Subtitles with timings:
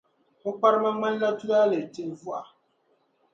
[0.47, 2.41] O kparima ŋmanila tulaale tihi vuɣa.